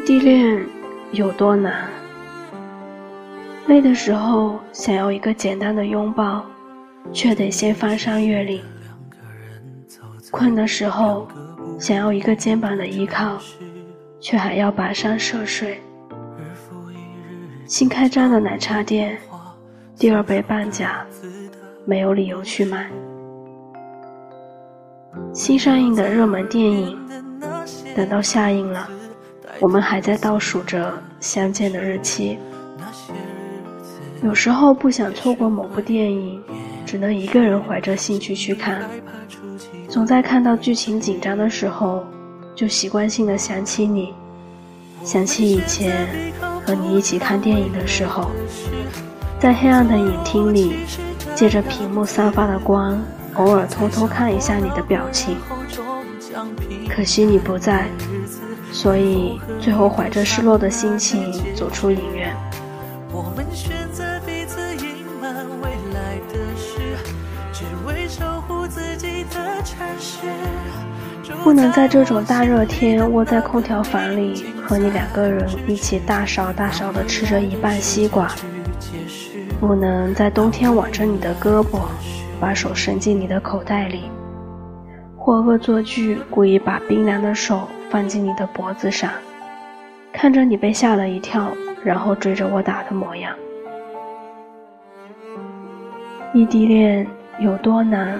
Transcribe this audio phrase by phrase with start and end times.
[0.00, 0.64] 异地恋
[1.12, 1.86] 有多难？
[3.66, 6.42] 累的时候想要一个简单的拥抱，
[7.12, 8.62] 却得先翻山越岭；
[10.30, 11.28] 困的时候
[11.78, 13.36] 想要一个肩膀的依靠，
[14.22, 15.78] 却还要跋山涉水。
[17.66, 19.18] 新开张的奶茶店，
[19.98, 21.04] 第二杯半价，
[21.84, 22.90] 没有理由去买。
[25.34, 26.98] 新上映的热门电影，
[27.94, 28.88] 等到下映了，
[29.60, 32.38] 我们还在倒数着相见的日期。
[34.22, 36.42] 有时候不想错过某部电影，
[36.86, 38.88] 只能一个人怀着兴趣去看。
[39.88, 42.04] 总在看到剧情紧张的时候，
[42.54, 44.14] 就习惯性的想起你，
[45.04, 46.06] 想起以前
[46.64, 48.30] 和你一起看电影的时候，
[49.38, 50.76] 在黑暗的影厅里，
[51.34, 52.98] 借着屏幕散发的光。
[53.34, 55.36] 偶尔偷偷看一下你的表情，
[56.88, 57.86] 可惜你不在，
[58.72, 62.34] 所以最后怀着失落的心情走出影院。
[71.42, 78.30] 不能在这种大热天窝在空调房里和你两个人一起大勺大勺的吃着一半西瓜，
[79.58, 81.80] 不能在冬天挽着你的胳膊。
[82.40, 84.04] 把手伸进你的口袋里，
[85.14, 89.10] 或恶作剧故意把冰凉的手放进你的脖子上，
[90.12, 91.50] 看着你被吓了一跳，
[91.82, 93.34] 然后追着我打的模样。
[96.32, 97.06] 异地恋
[97.40, 98.18] 有多难？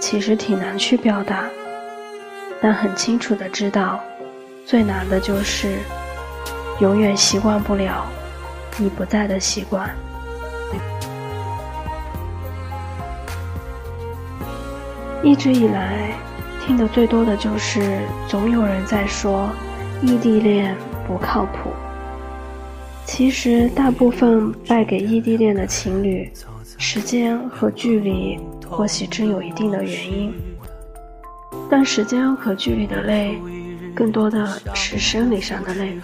[0.00, 1.44] 其实挺难去表达，
[2.60, 4.00] 但很清楚的知道，
[4.66, 5.78] 最难的就是
[6.80, 8.04] 永远习惯不了
[8.78, 9.88] 你不在的习惯。
[15.22, 16.10] 一直以来，
[16.64, 19.50] 听得最多的就是总有人在说
[20.00, 21.70] 异地恋不靠谱。
[23.04, 26.30] 其实，大部分败给异地恋的情侣，
[26.78, 28.38] 时间和距离
[28.70, 30.32] 或许真有一定的原因，
[31.68, 33.36] 但时间和距离的累，
[33.94, 35.98] 更多的是生理上的累。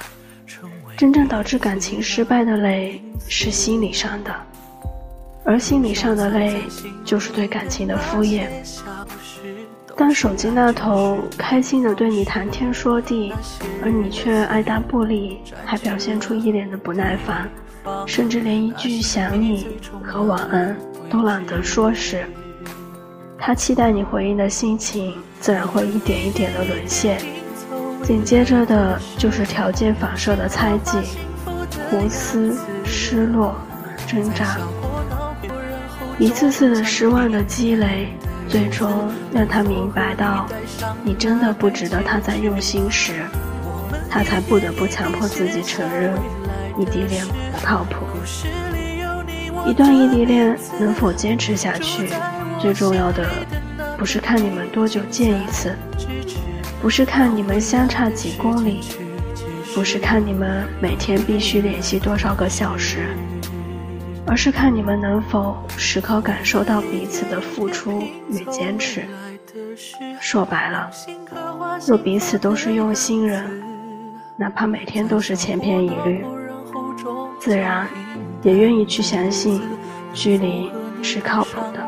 [0.97, 4.35] 真正导致感情失败的累，是心理上的。
[5.45, 6.61] 而心理上的累，
[7.05, 8.49] 就是对感情的敷衍。
[9.99, 13.35] 当手机那头开心的对你谈天说地，
[13.83, 17.51] 而你却爱答不理，还表现出一脸的不耐烦，
[18.07, 19.67] 甚至连一句想你
[20.01, 20.79] 和晚安
[21.11, 22.25] 都懒得说时，
[23.37, 27.21] 他期待你回应的心情自然会一点一点的沦陷。
[28.05, 30.97] 紧接着的就是条件反射的猜忌、
[31.91, 33.53] 胡思、失落、
[34.07, 34.59] 挣扎。
[36.21, 38.09] 一次次的失望的积累，
[38.49, 40.47] 最终让他明白到，
[41.05, 43.25] 你真的不值得他在用心时，
[44.09, 46.15] 他才不得不强迫自己承认，
[46.79, 48.07] 异地恋不靠谱。
[49.67, 52.09] 一段异地恋能否坚持下去，
[52.59, 53.29] 最重要的
[53.99, 55.77] 不是看你们多久见一次，
[56.81, 58.81] 不是看你们相差几公里，
[59.75, 63.09] 不是看你们每天必须联系多少个小时。
[64.29, 69.07] 而是看你们能否时刻感受到彼此的付出与坚持。
[70.21, 70.91] 说白了，
[71.87, 73.43] 若彼此都是用心人，
[74.37, 76.27] 哪怕每天都是千篇一律，
[77.41, 77.89] 自然
[78.43, 79.63] 也愿意去相信
[80.13, 80.71] 距离
[81.03, 81.83] 是靠谱的。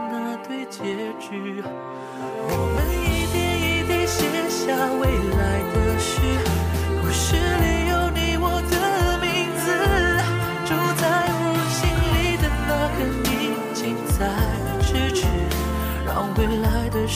[2.48, 5.40] 我们一点一点写下未来
[5.74, 5.79] 的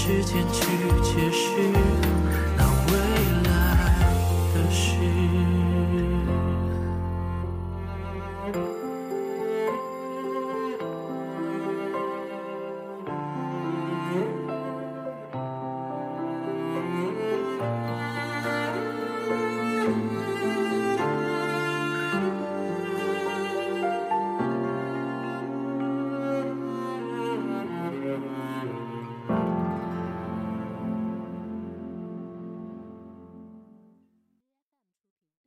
[0.06, 0.66] 时间去
[1.02, 2.73] 解释。